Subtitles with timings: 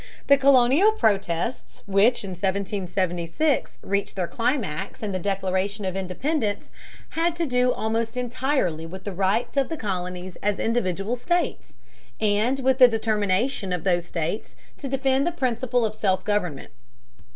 [0.25, 6.71] The colonial protests which in 1776 reached their climax in the Declaration of Independence,
[7.09, 11.75] had to do almost entirely with the rights of the colonies as individual states,
[12.19, 16.71] and with the determination of those states to defend the principle of self government.